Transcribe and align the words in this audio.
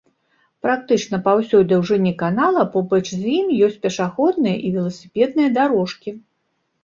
Практычна 0.65 1.17
па 1.25 1.33
ўсёй 1.39 1.63
даўжыні 1.71 2.13
канала 2.21 2.63
побач 2.77 3.03
з 3.11 3.19
ім 3.37 3.47
ёсць 3.67 3.77
пешаходныя 3.85 4.57
і 4.69 4.71
веласіпедныя 4.77 5.49
дарожкі. 5.59 6.09